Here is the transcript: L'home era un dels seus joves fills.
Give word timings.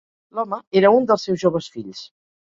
L'home 0.37 0.57
era 0.81 0.91
un 1.01 1.05
dels 1.13 1.27
seus 1.29 1.45
joves 1.45 1.69
fills. 1.77 2.03